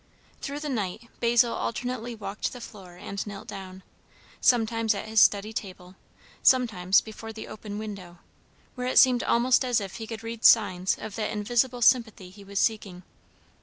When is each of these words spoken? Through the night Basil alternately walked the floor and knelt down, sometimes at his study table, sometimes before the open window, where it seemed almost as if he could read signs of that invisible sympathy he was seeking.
Through 0.41 0.61
the 0.61 0.69
night 0.69 1.09
Basil 1.19 1.53
alternately 1.53 2.15
walked 2.15 2.51
the 2.53 2.59
floor 2.59 2.95
and 2.95 3.23
knelt 3.27 3.47
down, 3.47 3.83
sometimes 4.41 4.95
at 4.95 5.07
his 5.07 5.21
study 5.21 5.53
table, 5.53 5.93
sometimes 6.41 7.01
before 7.01 7.31
the 7.31 7.47
open 7.47 7.77
window, 7.77 8.17
where 8.73 8.87
it 8.87 8.97
seemed 8.97 9.21
almost 9.21 9.63
as 9.63 9.79
if 9.79 9.97
he 9.97 10.07
could 10.07 10.23
read 10.23 10.43
signs 10.43 10.97
of 10.97 11.13
that 11.17 11.29
invisible 11.29 11.83
sympathy 11.83 12.31
he 12.31 12.43
was 12.43 12.57
seeking. 12.57 13.03